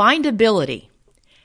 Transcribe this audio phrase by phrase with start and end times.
[0.00, 0.88] Findability.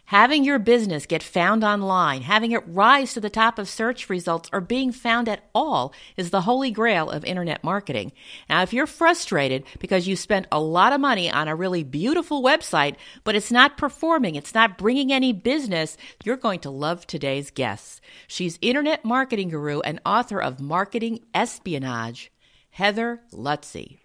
[0.06, 4.50] Having your business get found online, having it rise to the top of search results,
[4.54, 8.14] or being found at all is the holy grail of internet marketing.
[8.50, 12.42] Now, if you're frustrated because you spent a lot of money on a really beautiful
[12.42, 12.96] website,
[13.26, 18.00] but it's not performing, it's not bringing any business, you're going to love today's guest.
[18.26, 22.32] She's internet marketing guru and author of Marketing Espionage,
[22.70, 23.98] Heather Lutze.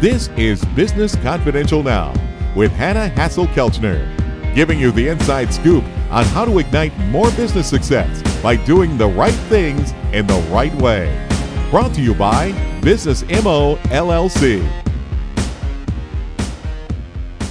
[0.00, 2.14] This is Business Confidential Now
[2.54, 8.22] with Hanna Hasl-Kelchner, giving you the inside scoop on how to ignite more business success
[8.40, 11.26] by doing the right things in the right way.
[11.72, 14.87] Brought to you by Business MO LLC.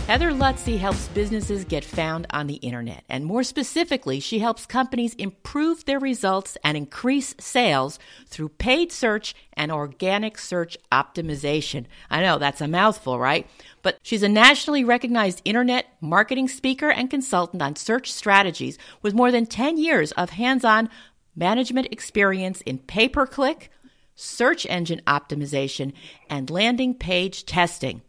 [0.08, 3.04] Heather Lutze helps businesses get found on the internet.
[3.10, 9.36] And more specifically, she helps companies improve their results and increase sales through paid search
[9.52, 11.88] and organic search optimization.
[12.10, 13.48] I know that's a mouthful, right?
[13.82, 19.30] But she's a nationally recognized internet marketing speaker and consultant on search strategies with more
[19.30, 20.90] than 10 years of hands on
[21.36, 23.70] management experience in pay per click,
[24.16, 25.92] search engine optimization,
[26.30, 28.04] and landing page testing.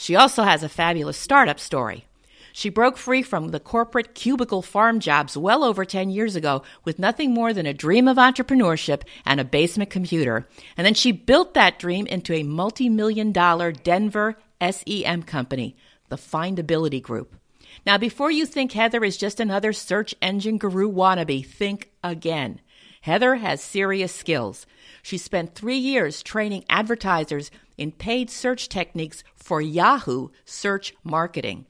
[0.00, 2.06] She also has a fabulous startup story.
[2.54, 6.98] She broke free from the corporate cubicle farm jobs well over 10 years ago with
[6.98, 10.48] nothing more than a dream of entrepreneurship and a basement computer.
[10.74, 15.76] And then she built that dream into a multi million dollar Denver SEM company,
[16.08, 17.36] the Findability Group.
[17.84, 22.62] Now, before you think Heather is just another search engine guru wannabe, think again.
[23.02, 24.66] Heather has serious skills.
[25.02, 31.66] She spent three years training advertisers in paid search techniques for Yahoo search marketing.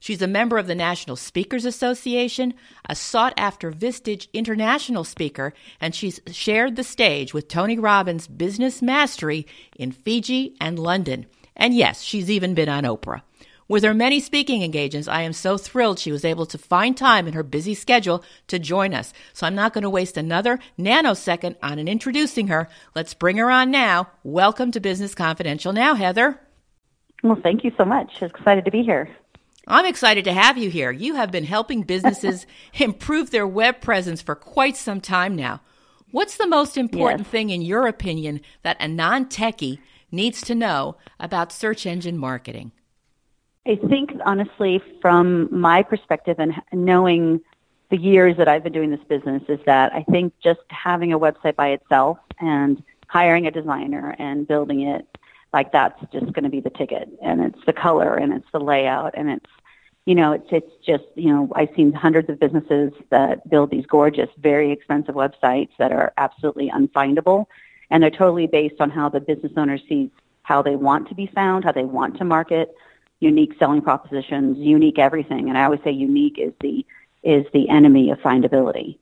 [0.00, 2.52] She's a member of the National Speakers Association,
[2.90, 8.82] a sought after Vistage international speaker, and she's shared the stage with Tony Robbins' Business
[8.82, 9.46] Mastery
[9.76, 11.24] in Fiji and London.
[11.56, 13.22] And yes, she's even been on Oprah.
[13.66, 17.26] With her many speaking engagements, I am so thrilled she was able to find time
[17.26, 19.14] in her busy schedule to join us.
[19.32, 22.68] So I'm not going to waste another nanosecond on an introducing her.
[22.94, 24.08] Let's bring her on now.
[24.22, 26.38] Welcome to Business Confidential now, Heather.
[27.22, 28.20] Well, thank you so much.
[28.20, 29.08] Excited to be here.
[29.66, 30.90] I'm excited to have you here.
[30.90, 35.62] You have been helping businesses improve their web presence for quite some time now.
[36.10, 37.30] What's the most important yes.
[37.30, 39.78] thing, in your opinion, that a non techie
[40.12, 42.72] needs to know about search engine marketing?
[43.66, 47.40] I think, honestly, from my perspective and knowing
[47.90, 51.18] the years that I've been doing this business, is that I think just having a
[51.18, 55.06] website by itself and hiring a designer and building it
[55.52, 57.08] like that's just going to be the ticket.
[57.22, 59.46] And it's the color and it's the layout and it's
[60.04, 63.86] you know it's it's just you know I've seen hundreds of businesses that build these
[63.86, 67.46] gorgeous very expensive websites that are absolutely unfindable.
[67.90, 70.10] And they're totally based on how the business owner sees
[70.42, 72.74] how they want to be found how they want to market
[73.20, 76.84] unique selling propositions unique everything and I always say unique is the
[77.22, 78.98] is the enemy of findability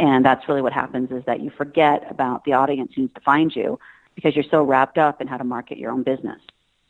[0.00, 3.20] and that's really what happens is that you forget about the audience who needs to
[3.20, 3.78] find you
[4.14, 6.40] because you're so wrapped up in how to market your own business.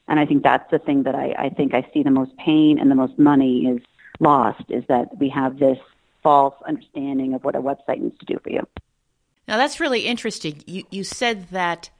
[0.06, 2.78] And I think that's the thing that I, I think I see the most pain
[2.78, 3.82] and the most money is
[4.20, 5.78] lost is that we have this
[6.22, 8.66] false understanding of what a website needs to do for you.
[9.48, 10.62] Now that's really interesting.
[10.66, 11.90] You you said that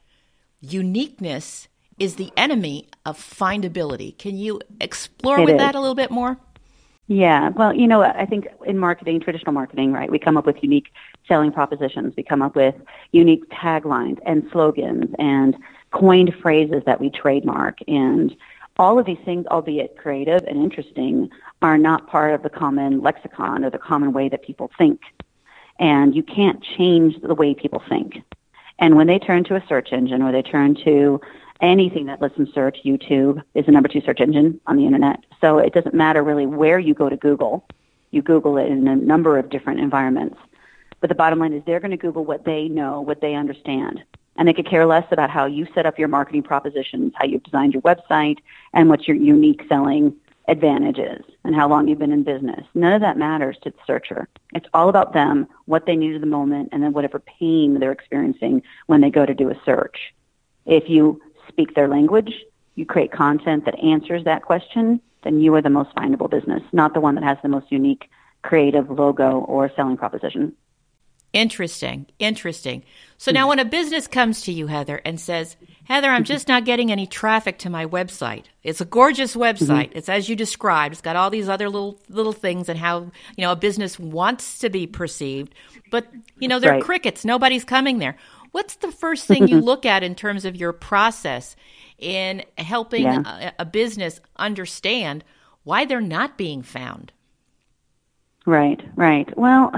[0.61, 1.67] uniqueness
[2.01, 4.17] is the enemy of findability.
[4.19, 5.59] Can you explore it with is.
[5.59, 6.37] that a little bit more?
[7.07, 10.63] Yeah, well, you know, I think in marketing, traditional marketing, right, we come up with
[10.63, 10.93] unique
[11.27, 12.15] selling propositions.
[12.17, 12.77] We come up with
[13.11, 15.57] unique taglines and slogans and
[15.91, 17.79] coined phrases that we trademark.
[17.89, 18.35] And
[18.79, 21.31] all of these things, albeit creative and interesting,
[21.63, 25.01] are not part of the common lexicon or the common way that people think.
[25.81, 28.23] And you can't change the way people think.
[28.79, 31.21] And when they turn to a search engine or they turn to
[31.61, 35.25] anything that lets them search, YouTube is the number two search engine on the internet.
[35.41, 37.67] So it doesn't matter really where you go to Google.
[38.11, 40.39] You Google it in a number of different environments.
[41.01, 44.03] But the bottom line is they're going to Google what they know, what they understand.
[44.37, 47.43] And they could care less about how you set up your marketing propositions, how you've
[47.43, 48.39] designed your website,
[48.73, 50.15] and what your unique selling
[50.49, 52.65] advantage is, and how long you've been in business.
[52.75, 54.29] None of that matters to the searcher.
[54.55, 57.93] It's all about them, what they need at the moment, and then whatever pain they're
[57.93, 60.13] experiencing when they go to do a search.
[60.67, 62.33] If you speak their language,
[62.75, 66.95] you create content that answers that question, then you are the most findable business, not
[66.95, 68.09] the one that has the most unique
[68.43, 70.55] creative logo or selling proposition.
[71.33, 72.07] Interesting.
[72.19, 72.83] Interesting.
[73.17, 76.65] So now when a business comes to you, Heather, and says, Heather, I'm just not
[76.65, 78.47] getting any traffic to my website.
[78.65, 79.89] It's a gorgeous website.
[79.89, 79.99] Mm-hmm.
[79.99, 80.93] It's as you described.
[80.93, 84.59] It's got all these other little little things and how, you know, a business wants
[84.61, 85.55] to be perceived,
[85.91, 86.07] but
[86.39, 86.83] you know, they're right.
[86.83, 87.25] crickets.
[87.25, 88.17] Nobody's coming there.
[88.53, 91.57] What's the first thing you look at in terms of your process
[92.01, 93.53] in helping yeah.
[93.59, 95.23] a, a business understand
[95.63, 97.13] why they're not being found.
[98.47, 99.29] Right, right.
[99.37, 99.73] Well,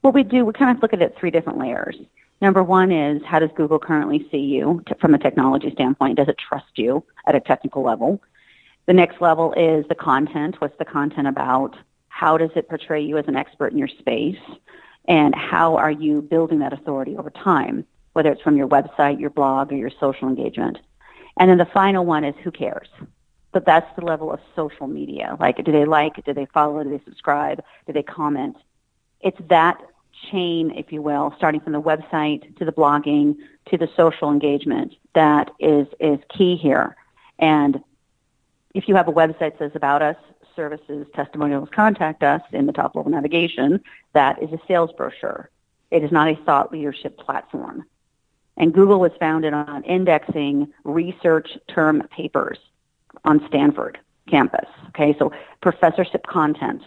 [0.00, 1.96] what we do, we kind of look at it three different layers.
[2.40, 6.16] Number one is how does Google currently see you t- from a technology standpoint?
[6.16, 8.20] Does it trust you at a technical level?
[8.86, 10.58] The next level is the content.
[10.58, 11.76] What's the content about?
[12.08, 14.38] How does it portray you as an expert in your space?
[15.06, 19.30] And how are you building that authority over time, whether it's from your website, your
[19.30, 20.78] blog, or your social engagement?
[21.38, 22.88] And then the final one is who cares?
[23.52, 25.36] But that's the level of social media.
[25.40, 26.24] Like, do they like?
[26.24, 26.82] Do they follow?
[26.84, 27.62] Do they subscribe?
[27.86, 28.56] Do they comment?
[29.20, 29.80] It's that
[30.30, 33.36] chain, if you will, starting from the website to the blogging
[33.66, 36.96] to the social engagement that is, is key here.
[37.38, 37.82] And
[38.74, 40.16] if you have a website that says about us,
[40.54, 43.80] services, testimonials, contact us in the top level navigation,
[44.12, 45.48] that is a sales brochure.
[45.90, 47.84] It is not a thought leadership platform.
[48.60, 52.58] And Google was founded on indexing research term papers
[53.24, 53.98] on Stanford
[54.28, 54.68] campus.
[54.88, 56.82] Okay, so professorship content.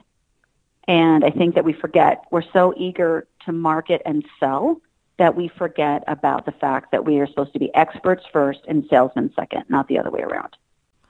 [0.87, 4.81] And I think that we forget, we're so eager to market and sell
[5.17, 8.85] that we forget about the fact that we are supposed to be experts first and
[8.87, 10.55] salesmen second, not the other way around.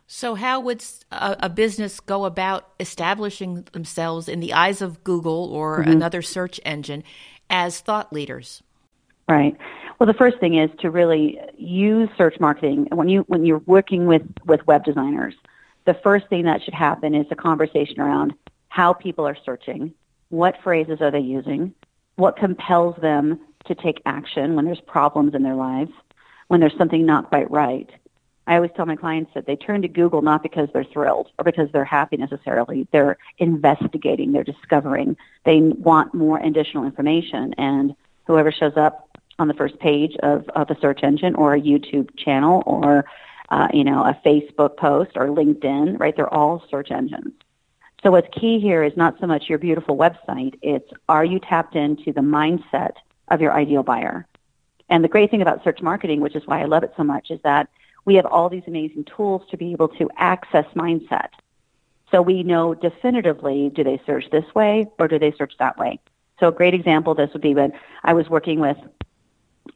[0.07, 0.81] So, how would
[1.12, 5.92] a, a business go about establishing themselves in the eyes of Google or mm-hmm.
[5.92, 7.04] another search engine
[7.50, 8.63] as thought leaders?
[9.28, 9.56] Right.
[10.00, 14.06] Well, the first thing is to really use search marketing when you when you're working
[14.06, 15.36] with with web designers.
[15.86, 18.34] The first thing that should happen is a conversation around
[18.70, 19.94] how people are searching,
[20.30, 21.74] what phrases are they using,
[22.16, 25.92] what compels them to take action when there's problems in their lives,
[26.48, 27.90] when there's something not quite right.
[28.46, 31.46] I always tell my clients that they turn to Google not because they're thrilled or
[31.46, 32.88] because they're happy necessarily.
[32.92, 35.16] They're investigating, they're discovering.
[35.46, 37.54] They want more additional information.
[37.58, 39.03] And whoever shows up
[39.40, 43.06] on the first page of, of a search engine or a YouTube channel or,
[43.50, 46.16] uh, you know, a Facebook post or LinkedIn, right?
[46.16, 47.34] They're all search engines.
[48.04, 51.76] So what's key here is not so much your beautiful website, it's are you tapped
[51.76, 52.94] into the mindset
[53.30, 54.28] of your ideal buyer?
[54.90, 57.32] And the great thing about search marketing, which is why I love it so much,
[57.32, 57.70] is that
[58.06, 61.30] we have all these amazing tools to be able to access mindset.
[62.12, 66.00] So we know definitively, do they search this way or do they search that way?
[66.40, 67.72] So a great example of this would be when
[68.04, 68.78] I was working with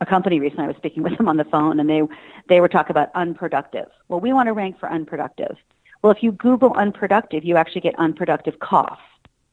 [0.02, 0.66] a company recently.
[0.66, 2.02] I was speaking with them on the phone and they,
[2.50, 3.88] they were talking about unproductive.
[4.08, 5.58] Well, we want to rank for unproductive.
[6.02, 9.00] Well, if you Google unproductive, you actually get unproductive cough.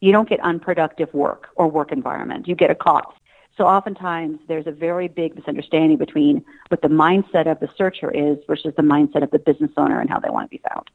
[0.01, 2.47] You don't get unproductive work or work environment.
[2.47, 3.15] You get a cough.
[3.57, 8.39] So oftentimes there's a very big misunderstanding between what the mindset of the searcher is
[8.47, 10.91] versus the mindset of the business owner and how they want to be found.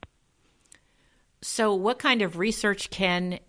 [1.42, 3.40] So, what kind of research can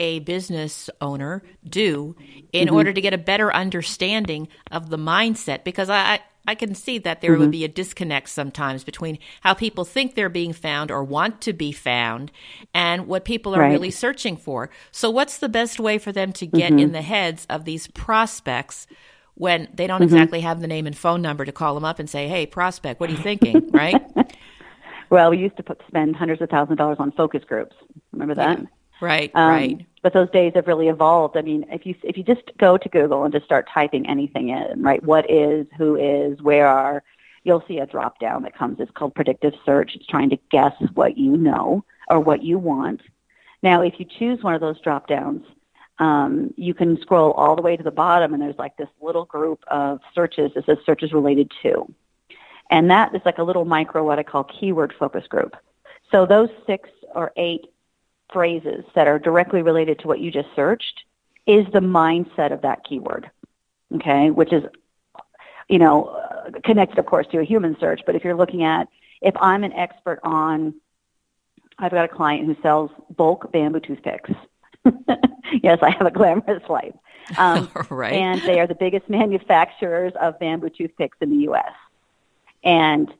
[0.00, 2.16] a business owner do
[2.52, 2.76] in mm-hmm.
[2.76, 5.62] order to get a better understanding of the mindset?
[5.62, 7.40] Because I, I can see that there mm-hmm.
[7.42, 11.52] would be a disconnect sometimes between how people think they're being found or want to
[11.52, 12.32] be found
[12.74, 13.70] and what people are right.
[13.70, 14.70] really searching for.
[14.90, 16.80] So, what's the best way for them to get mm-hmm.
[16.80, 18.88] in the heads of these prospects
[19.34, 20.14] when they don't mm-hmm.
[20.14, 23.00] exactly have the name and phone number to call them up and say, hey, prospect,
[23.00, 23.70] what are you thinking?
[23.70, 24.02] right?
[25.10, 27.74] Well, we used to put, spend hundreds of thousands of dollars on focus groups.
[28.12, 28.60] Remember that?
[28.60, 28.66] Yeah.
[29.00, 29.86] Right, um, right.
[30.02, 31.36] But those days have really evolved.
[31.36, 34.48] I mean, if you if you just go to Google and just start typing anything
[34.48, 35.02] in, right?
[35.02, 37.02] What is, who is, where are,
[37.44, 38.80] you'll see a drop down that comes.
[38.80, 39.92] It's called predictive search.
[39.94, 43.02] It's trying to guess what you know or what you want.
[43.62, 45.44] Now, if you choose one of those drop downs,
[45.98, 49.26] um, you can scroll all the way to the bottom, and there's like this little
[49.26, 51.92] group of searches that says searches related to,
[52.70, 55.54] and that is like a little micro what I call keyword focus group.
[56.10, 57.66] So those six or eight
[58.32, 61.04] phrases that are directly related to what you just searched
[61.46, 63.30] is the mindset of that keyword.
[63.92, 64.62] Okay, which is,
[65.68, 66.16] you know,
[66.64, 68.02] connected, of course, to a human search.
[68.06, 68.88] But if you're looking at,
[69.20, 70.74] if I'm an expert on,
[71.78, 74.30] I've got a client who sells bulk bamboo toothpicks.
[75.62, 76.94] yes, I have a glamorous life.
[77.36, 78.12] Um, right.
[78.12, 81.72] And they are the biggest manufacturers of bamboo toothpicks in the U.S.
[82.62, 83.12] And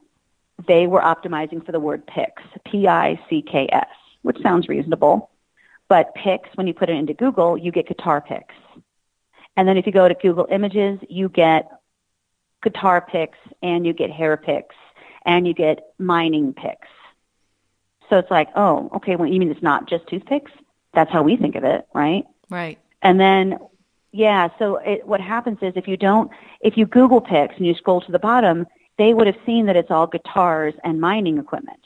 [0.69, 3.87] they were optimizing for the word picks, P-I-C-K-S
[4.23, 5.31] which sounds reasonable.
[5.89, 8.55] But picks, when you put it into Google, you get guitar picks.
[9.57, 11.69] And then if you go to Google Images, you get
[12.63, 14.77] guitar picks and you get hair picks
[15.25, 16.89] and you get mining picks.
[18.09, 20.53] So it's like, oh, okay, well, you mean it's not just toothpicks?
[20.95, 22.25] That's how we think of it, right?
[22.49, 22.79] Right.
[23.03, 23.59] And then,
[24.13, 27.75] yeah, so it, what happens is if you don't, if you Google picks and you
[27.75, 28.67] scroll to the bottom,
[28.99, 31.81] they would have seen that it's all guitars and mining equipment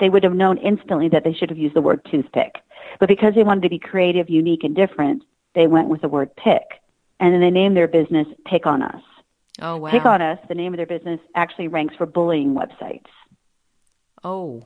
[0.00, 2.56] they would have known instantly that they should have used the word toothpick.
[3.00, 5.24] But because they wanted to be creative, unique, and different,
[5.54, 6.62] they went with the word pick.
[7.20, 9.02] And then they named their business Pick on Us.
[9.60, 9.90] Oh, wow.
[9.90, 13.06] Pick on Us, the name of their business, actually ranks for bullying websites.
[14.22, 14.62] Oh.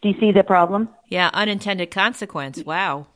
[0.00, 0.88] Do you see the problem?
[1.08, 2.62] Yeah, unintended consequence.
[2.64, 3.06] Wow.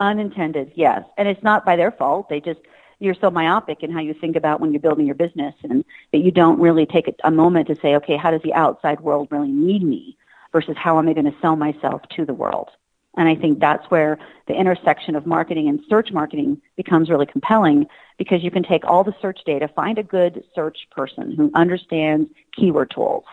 [0.00, 1.04] Unintended, yes.
[1.18, 2.28] And it's not by their fault.
[2.28, 2.60] They just
[3.00, 6.18] you're so myopic in how you think about when you're building your business and that
[6.18, 9.50] you don't really take a moment to say, okay, how does the outside world really
[9.50, 10.16] need me
[10.52, 12.68] versus how am I going to sell myself to the world?
[13.16, 17.86] And I think that's where the intersection of marketing and search marketing becomes really compelling
[18.18, 22.30] because you can take all the search data, find a good search person who understands
[22.54, 23.24] keyword tools.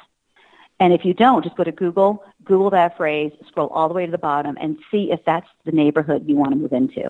[0.80, 4.06] And if you don't, just go to Google, Google that phrase, scroll all the way
[4.06, 7.10] to the bottom and see if that's the neighborhood you want to move into.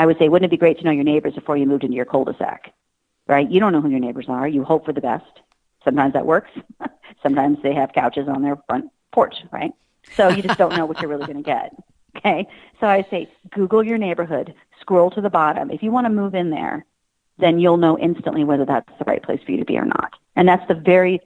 [0.00, 1.94] I would say, wouldn't it be great to know your neighbors before you moved into
[1.94, 2.72] your cul-de-sac?
[3.26, 3.50] Right?
[3.50, 4.48] You don't know who your neighbors are.
[4.48, 5.26] You hope for the best.
[5.84, 6.50] Sometimes that works.
[7.22, 9.72] Sometimes they have couches on their front porch, right?
[10.16, 11.74] So you just don't know what you're really going to get.
[12.16, 12.48] Okay?
[12.80, 15.70] So I say, Google your neighborhood, scroll to the bottom.
[15.70, 16.84] If you want to move in there,
[17.38, 20.14] then you'll know instantly whether that's the right place for you to be or not.
[20.34, 21.20] And that's the very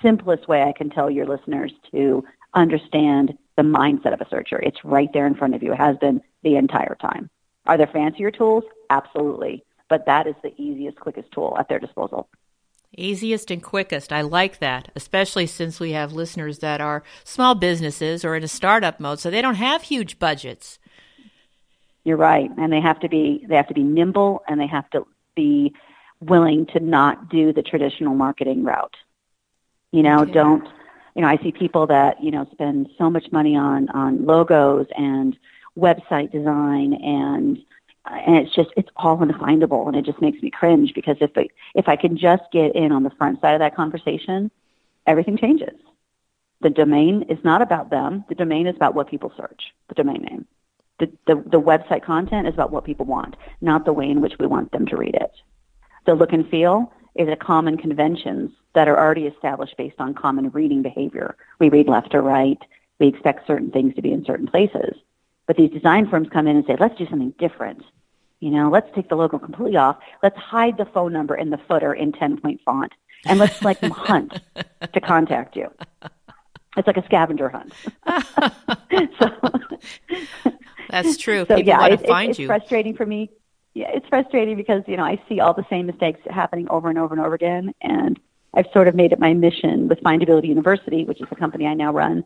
[0.00, 4.60] simplest way I can tell your listeners to understand the mindset of a searcher.
[4.60, 5.72] It's right there in front of you.
[5.72, 7.28] It has been the entire time.
[7.68, 8.64] Are there fancier tools?
[8.90, 9.62] Absolutely.
[9.88, 12.28] But that is the easiest, quickest tool at their disposal.
[12.96, 14.12] Easiest and quickest.
[14.12, 18.48] I like that, especially since we have listeners that are small businesses or in a
[18.48, 20.78] startup mode, so they don't have huge budgets.
[22.04, 24.88] You're right, and they have to be they have to be nimble and they have
[24.90, 25.06] to
[25.36, 25.74] be
[26.20, 28.96] willing to not do the traditional marketing route.
[29.92, 30.32] You know, okay.
[30.32, 30.66] don't
[31.14, 34.86] you know, I see people that, you know, spend so much money on on logos
[34.96, 35.36] and
[35.78, 37.58] website design and
[38.10, 41.48] and it's just it's all unfindable and it just makes me cringe because if I,
[41.74, 44.50] if I can just get in on the front side of that conversation,
[45.06, 45.76] everything changes.
[46.60, 48.24] The domain is not about them.
[48.28, 49.72] The domain is about what people search.
[49.88, 50.46] The domain name.
[50.98, 54.34] The, the, the website content is about what people want, not the way in which
[54.40, 55.30] we want them to read it.
[56.06, 60.50] The look and feel is a common conventions that are already established based on common
[60.50, 61.36] reading behavior.
[61.60, 62.58] We read left or right.
[62.98, 64.96] We expect certain things to be in certain places.
[65.48, 67.82] But these design firms come in and say, let's do something different.
[68.38, 69.96] You know, let's take the logo completely off.
[70.22, 72.92] Let's hide the phone number in the footer in 10 point font
[73.26, 74.40] and let's like them hunt
[74.92, 75.72] to contact you.
[76.76, 77.72] It's like a scavenger hunt.
[79.18, 80.50] so,
[80.90, 81.40] That's true.
[81.40, 82.46] So, People yeah, want it, to find it's you.
[82.46, 83.30] frustrating for me.
[83.74, 86.98] Yeah, it's frustrating because, you know, I see all the same mistakes happening over and
[86.98, 87.74] over and over again.
[87.80, 88.20] And
[88.54, 91.74] I've sort of made it my mission with Findability University, which is the company I
[91.74, 92.24] now run,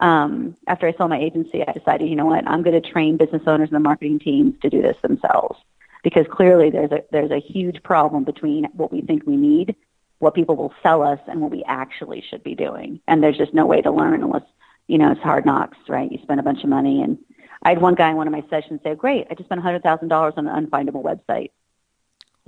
[0.00, 3.16] um, after I sold my agency, I decided, you know what, I'm going to train
[3.16, 5.58] business owners and the marketing teams to do this themselves
[6.02, 9.76] because clearly there's a there's a huge problem between what we think we need,
[10.18, 13.00] what people will sell us, and what we actually should be doing.
[13.06, 14.44] And there's just no way to learn unless
[14.86, 16.10] you know it's hard knocks, right?
[16.10, 17.18] You spend a bunch of money, and
[17.62, 19.82] I had one guy in one of my sessions say, "Great, I just spent hundred
[19.82, 21.50] thousand dollars on an unfindable website,"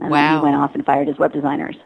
[0.00, 0.16] and wow.
[0.16, 1.76] then he went off and fired his web designers.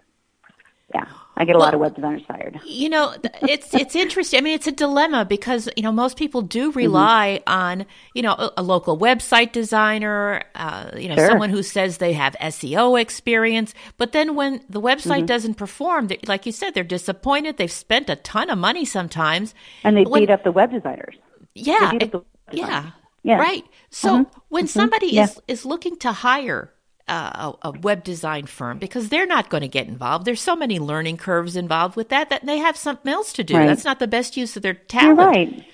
[0.95, 1.07] Yeah.
[1.39, 2.59] I get a well, lot of web designers fired.
[2.65, 4.39] You know, it's it's interesting.
[4.39, 6.79] I mean, it's a dilemma because you know most people do mm-hmm.
[6.79, 7.59] rely mm-hmm.
[7.59, 11.29] on you know a, a, local website designer, uh, you know sure.
[11.29, 13.75] someone who says they have SEO experience.
[13.99, 15.27] But then when the website mm-hmm.
[15.27, 17.59] doesn't perform, like you said, they're disappointed.
[17.59, 21.17] They've spent a ton of money sometimes, and they when, beat up the web designers.
[21.55, 22.71] Yeah, it, the web designers.
[22.71, 22.91] yeah,
[23.23, 23.39] yeah.
[23.39, 23.65] Right.
[23.91, 24.39] So mm-hmm.
[24.49, 24.69] when mm-hmm.
[24.69, 25.25] somebody yeah.
[25.25, 26.73] is is looking to hire
[27.09, 30.25] a, a, web design firm because they're not going to get involved.
[30.25, 33.57] There's so many learning curves involved with that that they have something else to do.
[33.57, 33.67] Right.
[33.67, 35.19] That's not the best use of their talent.
[35.19, 35.67] You're right.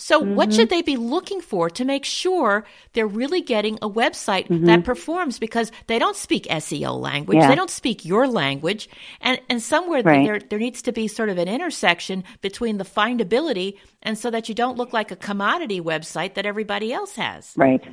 [0.00, 0.34] So, mm-hmm.
[0.34, 4.64] what should they be looking for to make sure they're really getting a website mm-hmm.
[4.64, 5.38] that performs?
[5.38, 7.48] Because they don't speak SEO language, yeah.
[7.48, 8.88] they don't speak your language,
[9.20, 10.24] and and somewhere right.
[10.24, 14.48] there there needs to be sort of an intersection between the findability and so that
[14.48, 17.52] you don't look like a commodity website that everybody else has.
[17.54, 17.84] Right.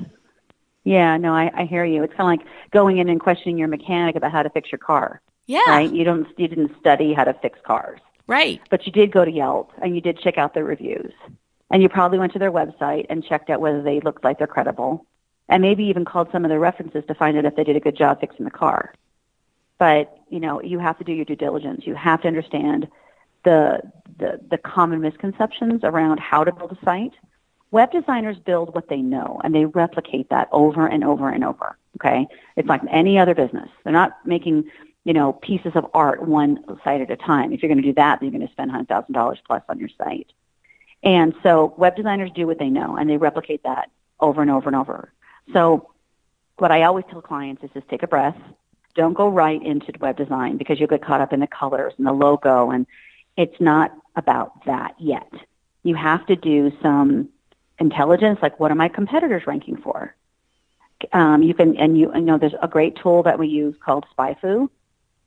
[0.88, 2.02] Yeah, no, I, I hear you.
[2.02, 4.78] It's kind of like going in and questioning your mechanic about how to fix your
[4.78, 5.20] car.
[5.46, 5.68] Yeah.
[5.68, 5.92] Right?
[5.92, 8.00] You don't you didn't study how to fix cars.
[8.26, 8.62] Right.
[8.70, 11.12] But you did go to Yelp and you did check out their reviews.
[11.70, 14.46] And you probably went to their website and checked out whether they looked like they're
[14.46, 15.04] credible.
[15.50, 17.80] And maybe even called some of their references to find out if they did a
[17.80, 18.94] good job fixing the car.
[19.76, 21.86] But, you know, you have to do your due diligence.
[21.86, 22.88] You have to understand
[23.44, 23.82] the
[24.18, 27.12] the, the common misconceptions around how to build a site
[27.70, 31.76] Web designers build what they know and they replicate that over and over and over.
[31.96, 32.26] Okay.
[32.56, 33.68] It's like any other business.
[33.84, 34.70] They're not making,
[35.04, 37.52] you know, pieces of art one site at a time.
[37.52, 39.90] If you're going to do that, then you're going to spend $100,000 plus on your
[39.98, 40.32] site.
[41.02, 44.68] And so web designers do what they know and they replicate that over and over
[44.68, 45.12] and over.
[45.52, 45.90] So
[46.56, 48.36] what I always tell clients is just take a breath.
[48.94, 52.06] Don't go right into web design because you'll get caught up in the colors and
[52.06, 52.86] the logo and
[53.36, 55.32] it's not about that yet.
[55.84, 57.28] You have to do some
[57.78, 60.14] intelligence, like what are my competitors ranking for?
[61.12, 64.04] Um, you can, and you, you know, there's a great tool that we use called
[64.16, 64.68] SpyFu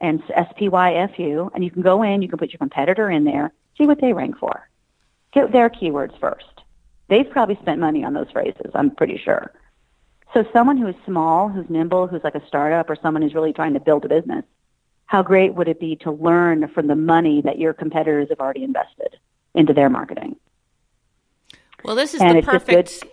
[0.01, 3.88] and S-P-Y-F-U, and you can go in, you can put your competitor in there, See
[3.88, 4.70] what they rank for.
[5.34, 6.46] Get their keywords first.
[7.08, 9.51] They've probably spent money on those phrases, I'm pretty sure.
[10.34, 13.53] So someone who is small, who's nimble, who's like a startup or someone who's really
[13.53, 14.46] trying to build a business,
[15.05, 18.63] how great would it be to learn from the money that your competitors have already
[18.63, 19.17] invested
[19.53, 20.38] into their marketing?
[21.83, 23.03] Well, this is and the perfect.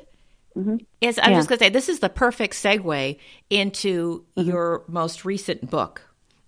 [0.57, 0.77] Mm-hmm.
[1.01, 1.39] Yes, I was yeah.
[1.39, 4.49] just going to say this is the perfect segue into mm-hmm.
[4.49, 6.03] your most recent book,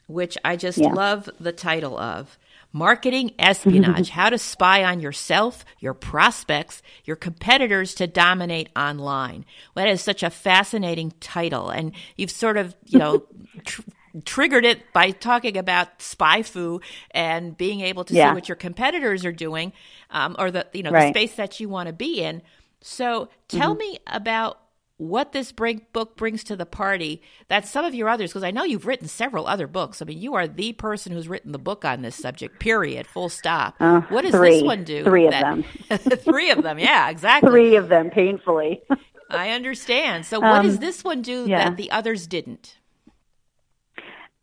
[0.06, 0.92] which I just yeah.
[0.92, 2.38] love the title of.
[2.72, 9.44] Marketing espionage, how to spy on yourself, your prospects, your competitors to dominate online.
[9.74, 11.70] Well, that is such a fascinating title.
[11.70, 13.26] And you've sort of, you know,
[13.64, 13.82] tr-
[14.24, 18.30] triggered it by talking about SpyFu and being able to yeah.
[18.30, 19.72] see what your competitors are doing
[20.10, 21.12] um, or the, you know, right.
[21.12, 22.42] the space that you want to be in.
[22.80, 23.78] So tell mm-hmm.
[23.78, 24.60] me about
[25.00, 28.50] what this bring, book brings to the party that some of your others, because I
[28.50, 30.02] know you've written several other books.
[30.02, 33.30] I mean, you are the person who's written the book on this subject, period, full
[33.30, 33.76] stop.
[33.80, 35.02] Uh, what does three, this one do?
[35.02, 35.64] Three of them.
[35.90, 37.50] three of them, yeah, exactly.
[37.50, 38.82] Three of them, painfully.
[39.30, 40.26] I understand.
[40.26, 41.70] So, what um, does this one do yeah.
[41.70, 42.76] that the others didn't?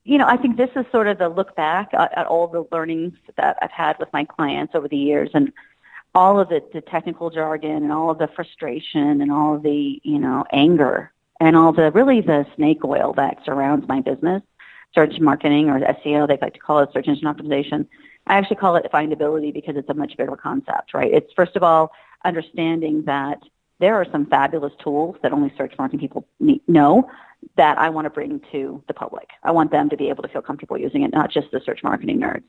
[0.08, 2.66] You know, I think this is sort of the look back at, at all the
[2.72, 5.52] learnings that I've had with my clients over the years and
[6.16, 10.00] all of the, the technical jargon and all of the frustration and all of the,
[10.04, 11.12] you know, anger
[11.42, 14.42] and all the really the snake oil that surrounds my business,
[14.96, 17.86] search marketing or SEO, they like to call it search engine optimization.
[18.28, 21.14] I actually call it findability because it's a much bigger concept, right?
[21.14, 21.92] It's first of all
[22.24, 23.44] understanding that
[23.80, 26.26] there are some fabulous tools that only search marketing people
[26.66, 27.12] know
[27.56, 29.30] that I want to bring to the public.
[29.44, 31.84] I want them to be able to feel comfortable using it, not just the search
[31.84, 32.44] marketing nerds.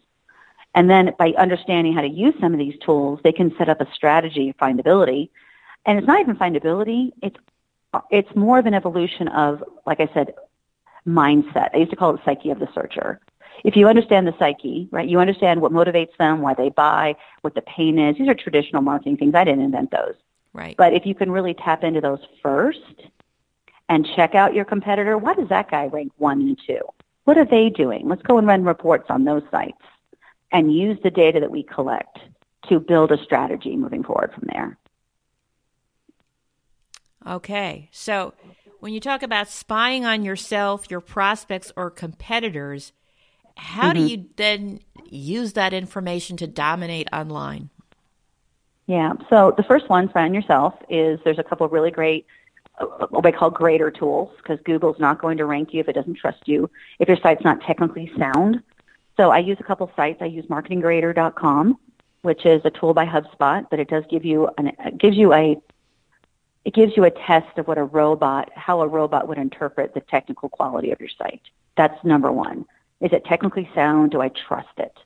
[0.75, 3.81] And then by understanding how to use some of these tools, they can set up
[3.81, 5.31] a strategy of findability.
[5.87, 7.11] And it's not even findability.
[7.23, 7.37] It's,
[8.11, 10.35] it's more of an evolution of, like I said,
[11.07, 11.71] mindset.
[11.73, 13.21] I used to call it the psyche of the searcher.
[13.65, 17.55] If you understand the psyche, right, you understand what motivates them, why they buy, what
[17.55, 18.17] the pain is.
[18.17, 19.35] These are traditional marketing things.
[19.35, 20.15] I didn't invent those.
[20.53, 20.77] Right.
[20.77, 22.79] But if you can really tap into those first
[23.89, 26.81] and check out your competitor, why does that guy rank one and two?
[27.25, 28.09] What are they doing?
[28.09, 29.83] Let's go and run reports on those sites
[30.53, 32.19] and use the data that we collect
[32.69, 34.79] to build a strategy moving forward from there.
[37.27, 37.89] Okay.
[37.93, 38.35] So
[38.81, 42.93] when you talk about spying on yourself, your prospects, or competitors,
[43.57, 44.07] how mm-hmm.
[44.07, 47.71] do you then use that information to dominate online?
[48.87, 49.15] Yeah.
[49.29, 52.27] So the first one, spy on yourself, is there's a couple of really great
[53.11, 56.15] what we call grader tools because Google's not going to rank you if it doesn't
[56.15, 56.71] trust you.
[56.99, 58.63] If your site's not technically sound,
[59.17, 60.23] so I use a couple sites.
[60.23, 61.79] I use marketinggrader.com,
[62.23, 65.33] which is a tool by HubSpot, but it does give you an it gives you
[65.33, 65.61] a
[66.65, 70.01] it gives you a test of what a robot, how a robot would interpret the
[70.01, 71.43] technical quality of your site.
[71.77, 72.67] That's number one.
[73.01, 74.11] Is it technically sound?
[74.11, 74.97] Do I trust it?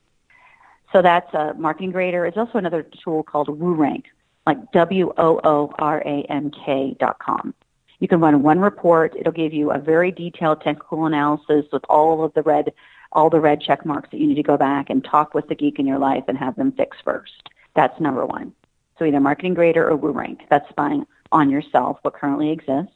[0.92, 2.26] So that's uh, a marketing grader.
[2.26, 4.04] It's also another tool called WooRank,
[4.46, 7.54] like W O O R A N K dot com.
[8.02, 9.14] You can run one report.
[9.16, 12.72] It'll give you a very detailed technical analysis with all of the red
[13.12, 15.54] all the red check marks that you need to go back and talk with the
[15.54, 17.48] geek in your life and have them fix first.
[17.76, 18.54] That's number one.
[18.98, 20.40] So either Marketing Grader or WooRank.
[20.50, 22.92] That's spying on yourself, what currently exists.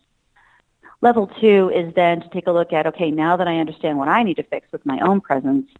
[1.02, 4.08] Level two is then to take a look at, okay, now that I understand what
[4.08, 5.70] I need to fix with my own presence,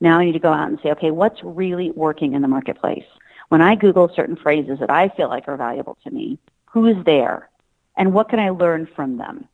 [0.00, 3.06] now I need to go out and say, okay, what's really working in the marketplace?
[3.48, 7.04] When I Google certain phrases that I feel like are valuable to me, who is
[7.04, 7.48] there?
[7.96, 9.48] And what can I learn from them?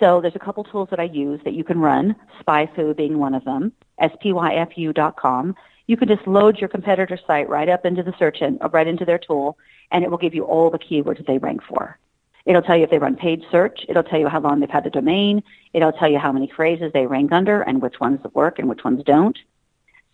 [0.00, 3.34] So there's a couple tools that I use that you can run, SpyFu being one
[3.34, 5.56] of them, spyfu.com.
[5.86, 8.86] You can just load your competitor site right up into the search and uh, right
[8.86, 9.56] into their tool,
[9.92, 11.98] and it will give you all the keywords they rank for.
[12.46, 13.86] It'll tell you if they run paid search.
[13.88, 15.42] It'll tell you how long they've had the domain.
[15.72, 18.84] It'll tell you how many phrases they rank under and which ones work and which
[18.84, 19.38] ones don't.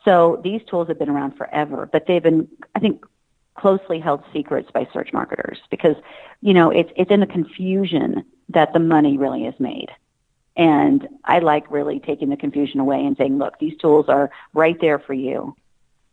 [0.05, 3.05] So these tools have been around forever, but they've been, I think,
[3.54, 5.96] closely held secrets by search marketers because,
[6.40, 9.88] you know, it's, it's in the confusion that the money really is made.
[10.56, 14.76] And I like really taking the confusion away and saying, look, these tools are right
[14.80, 15.54] there for you.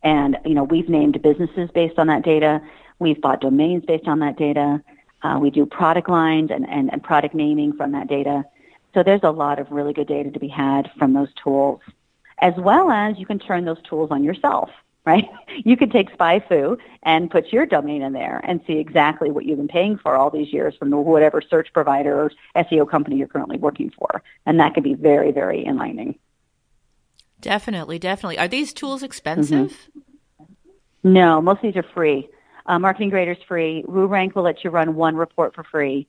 [0.03, 2.61] And, you know, we've named businesses based on that data.
[2.99, 4.81] We've bought domains based on that data.
[5.23, 8.45] Uh, we do product lines and, and, and product naming from that data.
[8.93, 11.81] So there's a lot of really good data to be had from those tools,
[12.39, 14.69] as well as you can turn those tools on yourself
[15.07, 15.25] right?
[15.63, 19.57] You could take SpyFu and put your domain in there and see exactly what you've
[19.57, 23.27] been paying for all these years from the whatever search provider or SEO company you're
[23.27, 24.21] currently working for.
[24.45, 26.19] And that could be very, very enlightening.
[27.39, 28.37] Definitely, definitely.
[28.37, 29.71] Are these tools expensive?
[29.71, 31.13] Mm-hmm.
[31.13, 32.29] No, most of these are free.
[32.65, 33.83] Uh, Marketing Grader is free.
[33.87, 36.07] WooRank will let you run one report for free.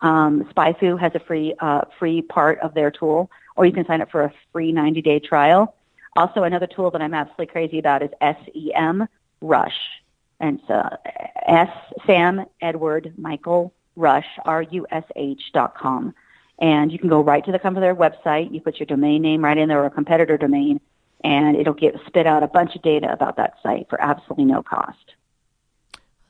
[0.00, 4.00] Um, SpyFu has a free uh, free part of their tool, or you can sign
[4.00, 5.74] up for a free 90 day trial.
[6.16, 9.08] Also, another tool that I'm absolutely crazy about is SEM,
[9.40, 9.78] Rush.
[10.40, 10.98] And it's
[11.46, 11.70] S
[12.06, 16.14] Sam Edward Michael Rush R U S H dot com.
[16.60, 18.52] And you can go right to the company their website.
[18.52, 20.80] You put your domain name right in there or a competitor domain,
[21.24, 24.62] and it'll get spit out a bunch of data about that site for absolutely no
[24.62, 25.14] cost.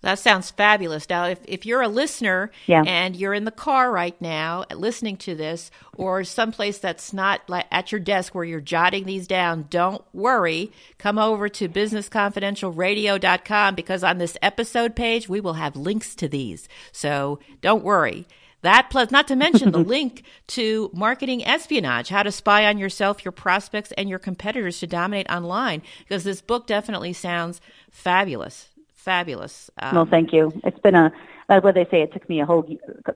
[0.01, 1.09] That sounds fabulous.
[1.09, 2.85] Now, if, if you're a listener yeah.
[2.87, 7.41] and you're in the car right now listening to this, or someplace that's not
[7.73, 10.71] at your desk where you're jotting these down, don't worry.
[10.99, 16.69] Come over to businessconfidentialradio.com because on this episode page, we will have links to these.
[16.93, 18.27] So don't worry.
[18.63, 23.25] That plus, not to mention the link to marketing espionage, how to spy on yourself,
[23.25, 28.69] your prospects, and your competitors to dominate online, because this book definitely sounds fabulous
[29.09, 29.71] fabulous.
[29.81, 30.53] Um, well, thank you.
[30.65, 31.11] It's been a,
[31.49, 32.03] that's what they say.
[32.03, 32.69] It took me a whole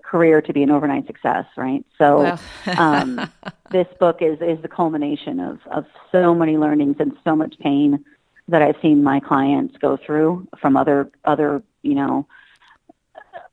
[0.03, 1.85] career to be an overnight success, right?
[1.99, 2.41] So, well.
[2.79, 3.31] um,
[3.71, 8.03] this book is is the culmination of of so many learnings and so much pain
[8.49, 12.27] that I've seen my clients go through from other other you know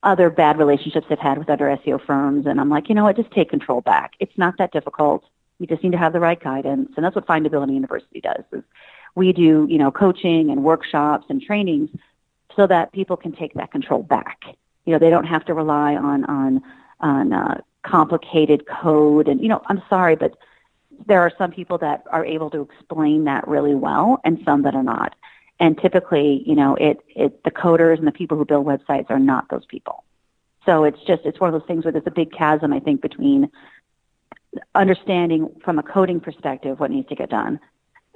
[0.02, 3.18] other bad relationships they've had with other SEO firms, and I'm like, you know what?
[3.18, 4.14] Just take control back.
[4.22, 5.26] It's not that difficult.
[5.60, 8.46] You just need to have the right guidance, and that's what Findability University does.
[8.54, 8.64] Is
[9.16, 11.90] we do you know coaching and workshops and trainings
[12.60, 14.44] so that people can take that control back.
[14.84, 16.62] You know, they don't have to rely on on
[17.00, 19.30] on uh, complicated code.
[19.30, 20.38] And you know, I'm sorry, but
[21.08, 24.76] there are some people that are able to explain that really well, and some that
[24.76, 25.16] are not.
[25.62, 29.20] And typically, you know, it it the coders and the people who build websites are
[29.20, 30.04] not those people.
[30.66, 33.02] So it's just it's one of those things where there's a big chasm, I think,
[33.02, 33.50] between
[34.76, 37.62] understanding from a coding perspective what needs to get done,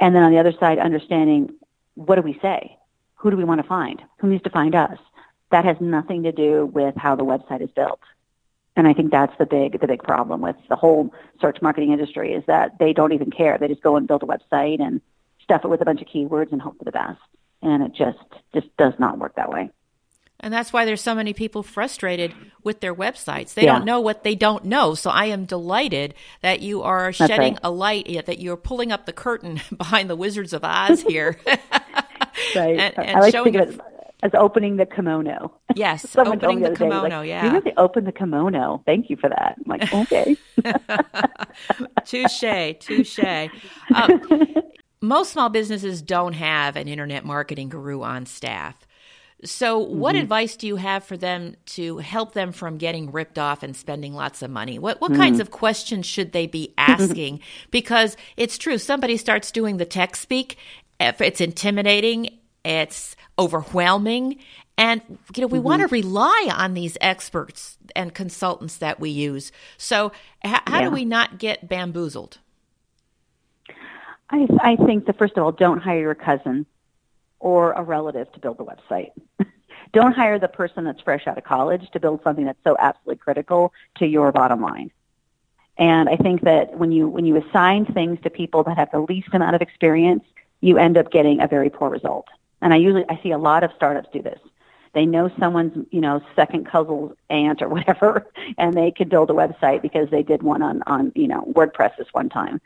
[0.01, 1.53] and then on the other side, understanding
[1.95, 2.77] what do we say
[3.24, 4.02] who do we want to find?
[4.18, 4.98] Who needs to find us?
[5.50, 8.02] That has nothing to do with how the website is built.
[8.76, 12.34] And I think that's the big the big problem with the whole search marketing industry
[12.34, 13.58] is that they don't even care.
[13.58, 15.00] They just go and build a website and
[15.42, 17.22] stuff it with a bunch of keywords and hope for the best.
[17.62, 18.20] And it just
[18.54, 19.70] just does not work that way.
[20.42, 23.54] And that's why there's so many people frustrated with their websites.
[23.54, 23.76] They yeah.
[23.76, 24.96] don't know what they don't know.
[24.96, 27.60] So I am delighted that you are that's shedding right.
[27.64, 31.40] a light, that you're pulling up the curtain behind the Wizards of Oz here.
[32.56, 32.79] right.
[32.79, 33.82] And, and I like to think of it
[34.23, 35.53] as opening the kimono.
[35.75, 37.10] Yes, Someone opening the, the kimono.
[37.10, 38.82] Day, like, yeah, you really open the kimono.
[38.86, 39.58] Thank you for that.
[39.58, 40.38] I'm like, okay.
[42.06, 43.49] touche, touche.
[43.93, 44.56] Um,
[45.01, 48.75] most small businesses don't have an internet marketing guru on staff.
[49.45, 50.23] So, what mm-hmm.
[50.23, 54.13] advice do you have for them to help them from getting ripped off and spending
[54.13, 54.79] lots of money?
[54.79, 55.17] What what mm.
[55.17, 57.41] kinds of questions should they be asking?
[57.69, 60.58] because it's true, somebody starts doing the tech speak,
[61.22, 64.38] it's intimidating, it's overwhelming,
[64.78, 65.02] and
[65.36, 65.68] you know we mm-hmm.
[65.68, 69.52] want to rely on these experts and consultants that we use.
[69.78, 70.12] So,
[70.44, 70.89] h- how yeah.
[70.89, 72.39] do we not get bamboozled?
[74.30, 76.66] I, I think that first of all, don't hire your cousin
[77.39, 79.12] or a relative to build a website.
[79.94, 83.18] don't hire the person that's fresh out of college to build something that's so absolutely
[83.18, 84.92] critical to your bottom line.
[85.78, 89.00] And I think that when you when you assign things to people that have the
[89.00, 90.24] least amount of experience,
[90.63, 92.28] you end up getting a very poor result.
[92.62, 94.39] And I usually I see a lot of startups do this.
[94.93, 98.26] They know someone's, you know, second cousin's aunt or whatever,
[98.58, 101.97] and they could build a website because they did one on on you know WordPress
[101.97, 102.62] this one time.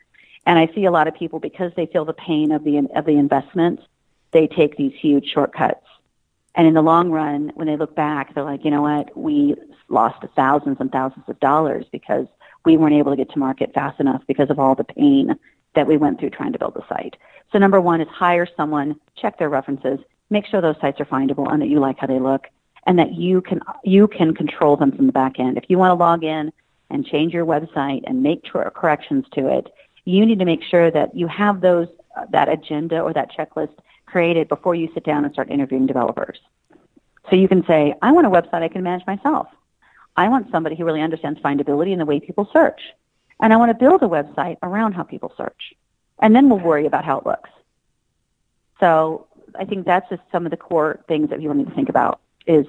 [0.45, 3.05] And I see a lot of people because they feel the pain of the of
[3.05, 3.79] the investment,
[4.31, 5.85] they take these huge shortcuts.
[6.53, 9.55] And in the long run, when they look back, they're like, you know what, we
[9.89, 12.27] lost thousands and thousands of dollars because
[12.63, 15.37] we weren't able to get to market fast enough because of all the pain
[15.75, 17.15] that we went through trying to build the site.
[17.51, 21.51] So number one is hire someone, check their references, make sure those sites are findable
[21.51, 22.47] and that you like how they look
[22.85, 25.57] and that you can, you can control them from the back end.
[25.57, 26.51] If you want to log in
[26.89, 29.73] and change your website and make corrections to it,
[30.05, 33.73] you need to make sure that you have those, uh, that agenda or that checklist
[34.05, 36.39] created before you sit down and start interviewing developers.
[37.29, 39.47] So you can say, I want a website I can manage myself.
[40.15, 42.79] I want somebody who really understands findability and the way people search.
[43.41, 45.75] And I want to build a website around how people search.
[46.19, 47.49] And then we'll worry about how it looks.
[48.79, 49.27] So
[49.57, 52.19] I think that's just some of the core things that people need to think about
[52.45, 52.65] is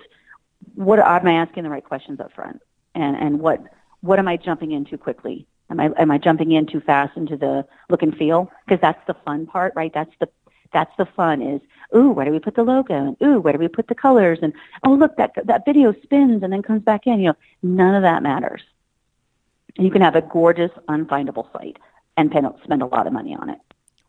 [0.75, 2.61] what am I asking the right questions up front?
[2.95, 3.63] And, and what,
[4.01, 5.47] what am I jumping in too quickly?
[5.71, 8.51] Am I, am I jumping in too fast into the look and feel?
[8.65, 9.93] Because that's the fun part, right?
[9.93, 10.29] That's the,
[10.73, 11.61] that's the fun is,
[11.95, 12.95] ooh, where do we put the logo?
[12.95, 14.39] And ooh, where do we put the colors?
[14.43, 14.53] And
[14.85, 17.21] oh, look, that, that video spins and then comes back in.
[17.21, 18.63] You know, none of that matters.
[19.79, 21.79] You can have a gorgeous, unfindable site
[22.19, 22.31] and
[22.65, 23.59] spend a lot of money on it.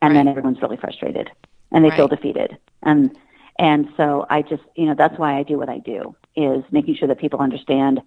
[0.01, 0.19] And right.
[0.19, 1.29] then everyone's really frustrated
[1.71, 1.97] and they right.
[1.97, 2.57] feel defeated.
[2.81, 3.17] And,
[3.57, 6.95] and so I just, you know, that's why I do what I do is making
[6.95, 8.01] sure that people understand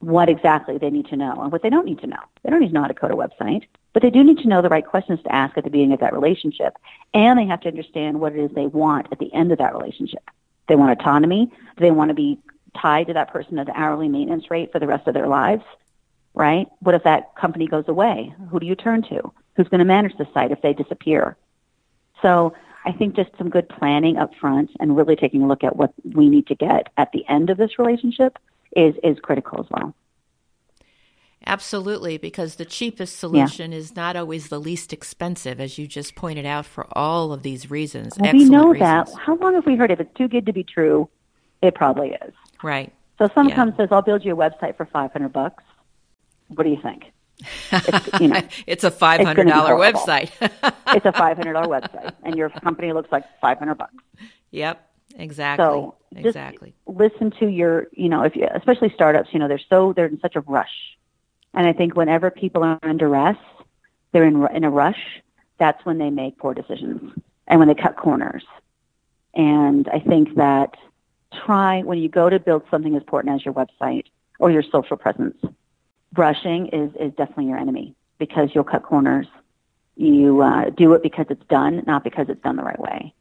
[0.00, 2.20] what exactly they need to know and what they don't need to know.
[2.42, 4.48] They don't need to know how to code a website, but they do need to
[4.48, 6.74] know the right questions to ask at the beginning of that relationship.
[7.14, 9.74] And they have to understand what it is they want at the end of that
[9.74, 10.22] relationship.
[10.68, 11.46] They want autonomy.
[11.46, 12.38] Do they want to be
[12.80, 15.64] tied to that person at an hourly maintenance rate for the rest of their lives?
[16.34, 16.68] Right?
[16.80, 18.32] What if that company goes away?
[18.50, 19.32] Who do you turn to?
[19.56, 21.36] Who's going to manage the site if they disappear?
[22.22, 25.76] So I think just some good planning up front and really taking a look at
[25.76, 28.38] what we need to get at the end of this relationship
[28.76, 29.94] is, is critical as well.
[31.46, 33.78] Absolutely, because the cheapest solution yeah.
[33.78, 37.70] is not always the least expensive, as you just pointed out, for all of these
[37.70, 38.12] reasons.
[38.18, 38.80] Well, we know reasons.
[38.80, 39.18] that.
[39.18, 41.08] How long have we heard if it's too good to be true?
[41.62, 42.34] It probably is.
[42.62, 42.92] Right.
[43.18, 43.56] So someone yeah.
[43.56, 45.64] comes and says, "I'll build you a website for five hundred bucks."
[46.54, 47.04] What do you think?
[47.72, 50.30] It's, you know, it's a five hundred dollar website.
[50.88, 53.94] it's a five hundred dollar website, and your company looks like five hundred bucks.
[54.50, 54.86] Yep.
[55.16, 55.64] Exactly.
[55.64, 56.74] So exactly.
[56.86, 60.20] listen to your, you know, if you, especially startups, you know, they're so they're in
[60.20, 60.96] such a rush,
[61.54, 63.36] and I think whenever people are under duress,
[64.12, 65.20] they're in in a rush.
[65.58, 67.12] That's when they make poor decisions
[67.46, 68.44] and when they cut corners.
[69.34, 70.74] And I think that
[71.44, 74.06] try when you go to build something as important as your website
[74.38, 75.36] or your social presence,
[76.16, 79.26] rushing is is definitely your enemy because you'll cut corners.
[79.96, 83.14] You uh, do it because it's done, not because it's done the right way.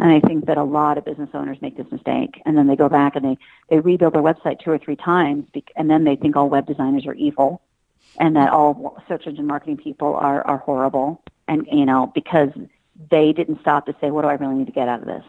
[0.00, 2.76] And I think that a lot of business owners make this mistake, and then they
[2.76, 3.38] go back and they
[3.68, 7.06] they rebuild their website two or three times, and then they think all web designers
[7.06, 7.60] are evil,
[8.18, 12.50] and that all search engine marketing people are are horrible, and you know because
[13.10, 15.24] they didn't stop to say, what do I really need to get out of this?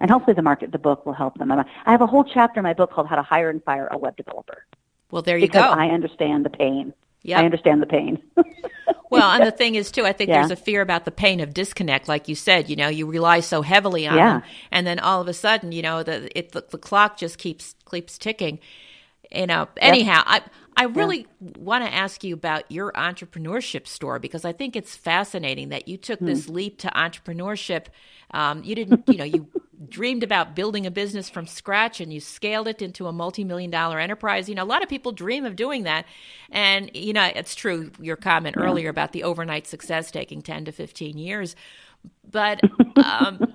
[0.00, 1.52] And hopefully the market, the book will help them.
[1.52, 3.96] I have a whole chapter in my book called How to Hire and Fire a
[3.96, 4.66] Web Developer.
[5.12, 5.80] Well, there you because go.
[5.80, 6.92] I understand the pain.
[7.22, 8.20] Yeah, I understand the pain.
[9.10, 10.40] well, and the thing is too, I think yeah.
[10.40, 12.68] there's a fear about the pain of disconnect, like you said.
[12.68, 14.32] You know, you rely so heavily on yeah.
[14.32, 17.38] them, and then all of a sudden, you know, the it, the, the clock just
[17.38, 18.58] keeps keeps ticking.
[19.34, 20.42] You know, anyhow, I
[20.76, 21.50] I really yeah.
[21.58, 25.96] want to ask you about your entrepreneurship story because I think it's fascinating that you
[25.96, 26.26] took hmm.
[26.26, 27.86] this leap to entrepreneurship.
[28.30, 29.48] Um, you didn't, you know, you
[29.88, 33.98] dreamed about building a business from scratch and you scaled it into a multi-million dollar
[33.98, 36.06] enterprise you know a lot of people dream of doing that
[36.50, 38.64] and you know it's true your comment yeah.
[38.64, 41.56] earlier about the overnight success taking 10 to 15 years
[42.30, 42.60] but
[43.04, 43.54] um,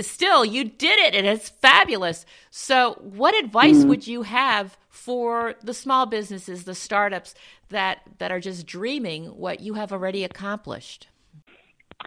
[0.00, 3.88] still you did it and it's fabulous so what advice mm-hmm.
[3.88, 7.34] would you have for the small businesses the startups
[7.68, 11.08] that that are just dreaming what you have already accomplished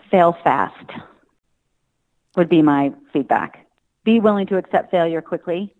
[0.09, 0.89] fail fast
[2.35, 3.65] would be my feedback.
[4.03, 5.73] Be willing to accept failure quickly.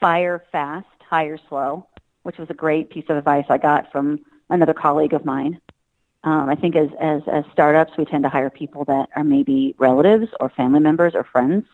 [0.00, 1.86] Fire fast, hire slow,
[2.22, 5.60] which was a great piece of advice I got from another colleague of mine.
[6.24, 9.74] Um, I think as, as, as startups, we tend to hire people that are maybe
[9.78, 11.64] relatives or family members or friends.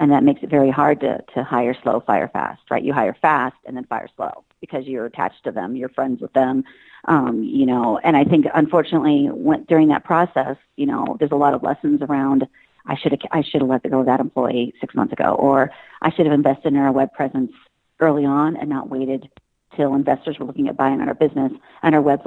[0.00, 2.82] And that makes it very hard to, to hire slow, fire fast, right?
[2.82, 6.32] You hire fast and then fire slow because you're attached to them, you're friends with
[6.32, 6.64] them,
[7.04, 7.98] um, you know.
[8.02, 12.02] And I think, unfortunately, when, during that process, you know, there's a lot of lessons
[12.02, 12.48] around
[12.86, 15.70] I should have I should have let go of that employee six months ago, or
[16.02, 17.52] I should have invested in our web presence
[18.00, 19.30] early on and not waited
[19.76, 21.52] till investors were looking at buying our business
[21.82, 22.22] and our web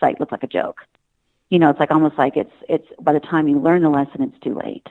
[0.00, 0.80] site looked like a joke.
[1.50, 4.22] You know, it's like almost like it's it's by the time you learn the lesson,
[4.22, 4.88] it's too late.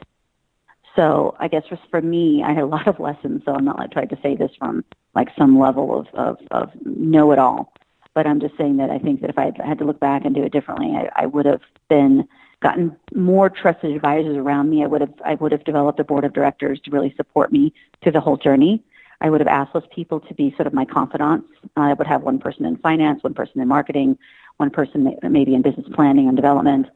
[0.95, 3.43] So I guess for, for me, I had a lot of lessons.
[3.45, 6.69] So I'm not like trying to say this from like some level of of, of
[6.85, 7.73] know it all,
[8.13, 10.33] but I'm just saying that I think that if I had to look back and
[10.33, 12.27] do it differently, I, I would have been
[12.61, 16.23] gotten more trusted advisors around me, I would have I would have developed a board
[16.23, 18.83] of directors to really support me through the whole journey.
[19.21, 21.47] I would have asked those people to be sort of my confidants.
[21.77, 24.17] Uh, I would have one person in finance, one person in marketing,
[24.57, 26.87] one person maybe in business planning and development,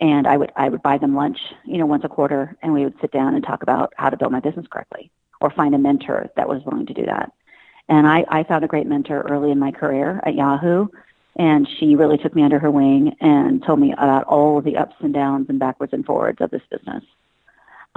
[0.00, 2.84] and I would I would buy them lunch, you know, once a quarter, and we
[2.84, 5.78] would sit down and talk about how to build my business correctly, or find a
[5.78, 7.32] mentor that was willing to do that.
[7.88, 10.88] And I, I found a great mentor early in my career at Yahoo
[11.36, 14.76] and she really took me under her wing and told me about all of the
[14.76, 17.02] ups and downs and backwards and forwards of this business.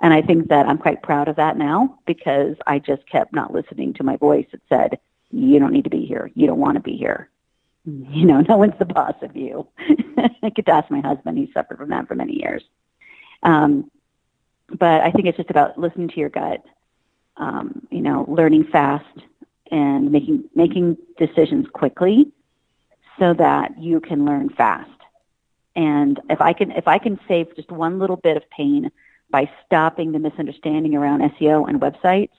[0.00, 3.52] And I think that I'm quite proud of that now because I just kept not
[3.52, 4.98] listening to my voice that said,
[5.30, 6.30] you don't need to be here.
[6.34, 7.28] You don't want to be here.
[7.84, 9.66] You know, no one's the boss of you.
[10.44, 11.36] I could ask my husband.
[11.36, 12.62] He suffered from that for many years.
[13.42, 13.90] Um,
[14.68, 16.64] but I think it's just about listening to your gut,
[17.36, 19.04] um, you know, learning fast
[19.70, 22.30] and making, making decisions quickly
[23.18, 24.90] so that you can learn fast.
[25.74, 28.90] And if I can, if I can save just one little bit of pain
[29.30, 32.30] by stopping the misunderstanding around SEO and websites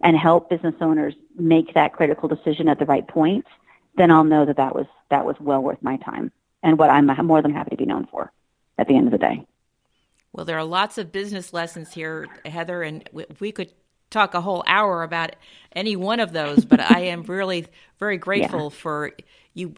[0.00, 3.46] and help business owners make that critical decision at the right point,
[3.96, 6.32] then I'll know that that was, that was well worth my time
[6.62, 8.32] and what I'm more than happy to be known for
[8.78, 9.46] at the end of the day.
[10.32, 13.72] Well, there are lots of business lessons here, Heather, and we could
[14.10, 15.36] talk a whole hour about
[15.74, 17.66] any one of those, but I am really
[17.98, 18.68] very grateful yeah.
[18.68, 19.12] for
[19.54, 19.74] you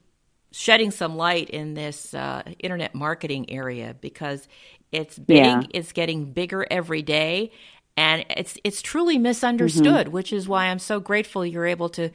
[0.53, 4.47] shedding some light in this uh, internet marketing area because
[4.93, 5.63] it's big, yeah.
[5.71, 7.51] it's getting bigger every day,
[7.97, 10.13] and it's it's truly misunderstood, mm-hmm.
[10.13, 12.11] which is why I'm so grateful you're able to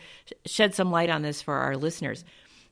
[0.45, 2.23] shed some light on this for our listeners.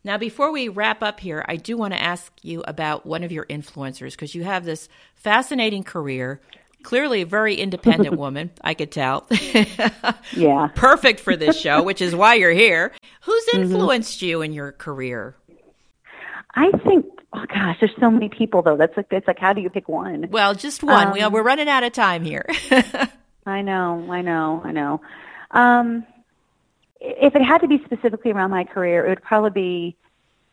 [0.04, 3.32] Now, before we wrap up here, I do want to ask you about one of
[3.32, 6.40] your influencers because you have this fascinating career.
[6.84, 9.28] Clearly, a very independent woman, I could tell.
[10.34, 10.70] yeah.
[10.76, 12.94] Perfect for this show, which is why you're here.
[13.22, 13.64] Who's mm-hmm.
[13.64, 14.26] influenced mm-hmm.
[14.28, 15.36] you in your career?
[16.56, 18.78] I think oh gosh, there's so many people though.
[18.78, 20.28] That's like it's like how do you pick one?
[20.30, 21.08] Well, just one.
[21.08, 22.46] Um, we, we're running out of time here.
[23.46, 25.02] I know, I know, I know.
[25.52, 26.06] Um,
[27.08, 29.96] if it had to be specifically around my career, it would probably be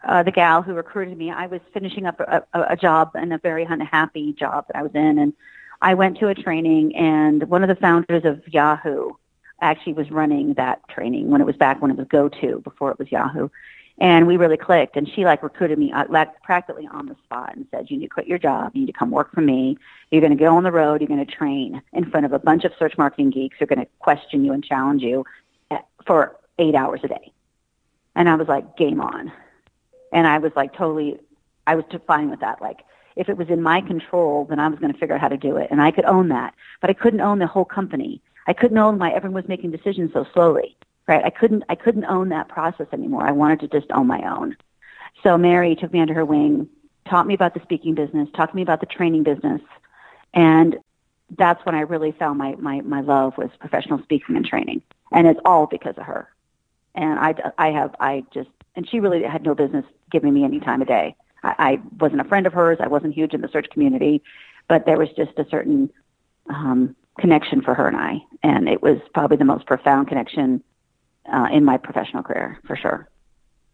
[0.05, 1.31] uh, the gal who recruited me.
[1.31, 4.93] I was finishing up a, a, job and a very unhappy job that I was
[4.95, 5.33] in, and
[5.81, 9.13] I went to a training, and one of the founders of Yahoo
[9.61, 12.99] actually was running that training when it was back when it was GoTo before it
[12.99, 13.49] was Yahoo
[13.99, 14.97] and we really clicked.
[14.97, 18.07] And she like recruited me uh, like practically on the spot and said, "You need
[18.07, 18.73] to quit your job.
[18.75, 19.79] You need to come work for me.
[20.11, 21.01] You're going to go on the road.
[21.01, 23.57] You're going to train in front of a bunch of search marketing geeks.
[23.59, 25.25] Who are going to question you and challenge you
[25.71, 27.33] eh, for eight hours a day."
[28.15, 29.33] And I was like, "Game on!"
[30.13, 31.19] And I was like, totally.
[31.67, 32.61] I was fine with that.
[32.61, 32.85] Like,
[33.17, 35.37] if it was in my control, then I was going to figure out how to
[35.37, 36.55] do it, and I could own that.
[36.81, 38.21] But I couldn't own the whole company.
[38.47, 41.25] I couldn't own why everyone was making decisions so slowly right?
[41.25, 43.27] I couldn't, I couldn't own that process anymore.
[43.27, 44.57] I wanted to just own my own.
[45.23, 46.69] So Mary took me under her wing,
[47.09, 49.61] taught me about the speaking business, taught me about the training business.
[50.33, 50.79] And
[51.37, 54.83] that's when I really found my, my, my love was professional speaking and training.
[55.13, 56.29] And it's all because of her.
[56.95, 60.61] And I, I have, I just, and she really had no business giving me any
[60.61, 61.17] time of day.
[61.43, 62.79] I, I wasn't a friend of hers.
[62.81, 64.23] I wasn't huge in the search community,
[64.69, 65.91] but there was just a certain,
[66.49, 68.19] um, connection for her and I.
[68.43, 70.63] And it was probably the most profound connection
[71.33, 73.09] uh, in my professional career for sure.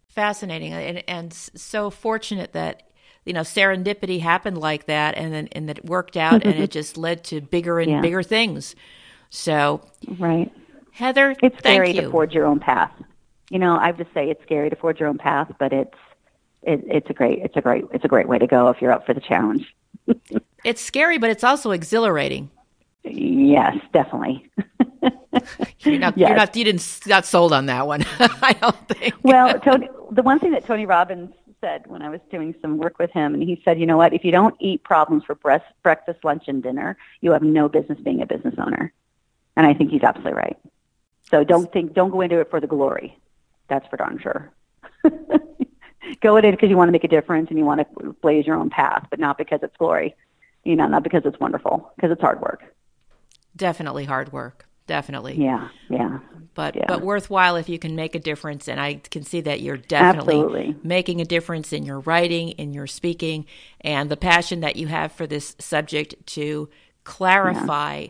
[0.08, 2.82] Fascinating, and, and so fortunate that
[3.24, 6.70] you know serendipity happened like that, and then and that it worked out, and it
[6.72, 8.00] just led to bigger and yeah.
[8.00, 8.74] bigger things.
[9.30, 9.80] So,
[10.18, 10.52] right,
[10.90, 12.00] Heather, it's scary you.
[12.02, 12.92] to forge your own path.
[13.50, 15.98] You know, I just say it's scary to forge your own path, but it's
[16.62, 18.92] it, it's a great it's a great it's a great way to go if you're
[18.92, 19.74] up for the challenge.
[20.64, 22.50] it's scary, but it's also exhilarating.
[23.02, 24.50] Yes, definitely.
[25.80, 26.28] you're not, yes.
[26.28, 28.04] you're not, you didn't, not sold on that one.
[28.18, 29.14] I don't think.
[29.22, 32.98] well, Tony, the one thing that Tony Robbins said when I was doing some work
[32.98, 35.64] with him, and he said, you know what, if you don't eat problems for breast,
[35.82, 38.92] breakfast, lunch, and dinner, you have no business being a business owner.
[39.56, 40.58] And I think he's absolutely right.
[41.30, 43.16] So don't think, don't go into it for the glory.
[43.70, 44.52] That's for darn sure.
[46.22, 48.46] go in it because you want to make a difference and you want to blaze
[48.46, 50.14] your own path, but not because it's glory.
[50.64, 52.62] You know, not because it's wonderful, because it's hard work.
[53.56, 55.40] Definitely hard work definitely.
[55.40, 56.18] Yeah, yeah.
[56.54, 56.86] But yeah.
[56.88, 60.34] but worthwhile if you can make a difference, and I can see that you're definitely
[60.34, 60.76] Absolutely.
[60.82, 63.46] making a difference in your writing, in your speaking,
[63.82, 66.68] and the passion that you have for this subject to
[67.04, 68.00] clarify.
[68.00, 68.08] Yeah.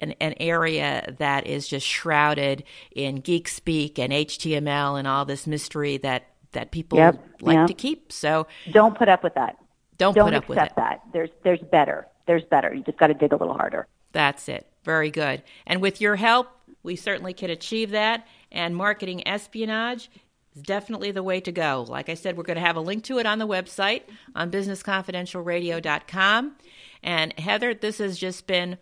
[0.00, 5.46] An, an area that is just shrouded in geek speak and HTML and all this
[5.46, 7.66] mystery that that people yep, like yep.
[7.66, 8.12] to keep.
[8.12, 9.56] So don't put up with that.
[9.98, 10.72] Don't, don't put up with it.
[10.76, 11.02] that.
[11.12, 12.06] There's there's better.
[12.26, 12.72] There's better.
[12.72, 13.86] You just got to dig a little harder.
[14.12, 14.66] That's it.
[14.84, 15.42] Very good.
[15.66, 16.48] And with your help,
[16.82, 18.26] we certainly can achieve that.
[18.50, 20.10] And marketing espionage
[20.56, 21.84] is definitely the way to go.
[21.88, 24.02] Like I said, we're going to have a link to it on the website
[24.34, 26.56] on businessconfidentialradio.com.
[27.02, 28.78] And Heather, this has just been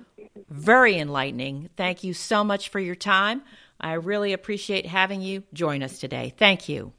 [0.48, 1.68] very enlightening.
[1.76, 3.42] Thank you so much for your time.
[3.80, 6.32] I really appreciate having you join us today.
[6.36, 6.92] Thank you.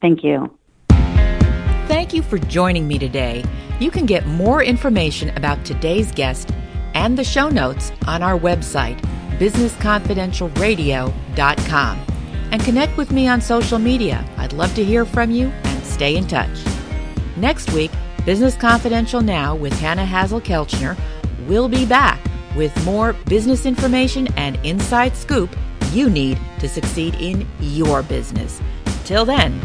[0.00, 0.58] Thank you.
[1.88, 3.44] Thank you for joining me today.
[3.80, 6.50] You can get more information about today's guest
[6.94, 9.00] and the show notes on our website,
[9.38, 12.06] businessconfidentialradio.com.
[12.52, 14.28] And connect with me on social media.
[14.36, 16.64] I'd love to hear from you and stay in touch.
[17.36, 17.90] Next week,
[18.24, 20.96] Business Confidential Now with Hanna Hasl-Kelchner
[21.48, 22.20] will be back
[22.54, 25.50] with more business information and inside scoop
[25.90, 28.60] you need to succeed in your business.
[29.04, 29.60] Till then,